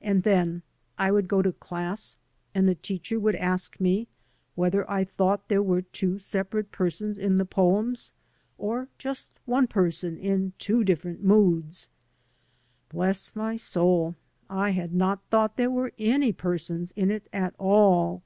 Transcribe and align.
And 0.00 0.24
then 0.24 0.62
I 0.98 1.12
would 1.12 1.28
go 1.28 1.40
to 1.40 1.52
class 1.52 2.16
and 2.52 2.68
the 2.68 2.74
teacher 2.74 3.20
would 3.20 3.36
ask 3.36 3.78
me 3.78 4.08
whether 4.56 4.90
I 4.90 5.04
thought 5.04 5.46
there 5.48 5.62
were 5.62 5.82
two 5.82 6.18
separate 6.18 6.72
persons 6.72 7.16
in 7.16 7.36
the 7.36 7.44
poems, 7.44 8.12
or 8.58 8.88
just 8.98 9.38
one 9.44 9.68
person 9.68 10.18
in 10.18 10.52
two 10.58 10.82
different 10.82 11.22
moods. 11.22 11.88
Bless 12.88 13.36
my 13.36 13.54
soul! 13.54 14.16
I 14.50 14.70
had 14.70 14.92
not 14.92 15.22
thought 15.30 15.56
there 15.56 15.70
were 15.70 15.92
any 15.96 16.32
persons 16.32 16.90
in 16.96 17.12
it 17.12 17.28
at 17.32 17.54
all. 17.56 18.24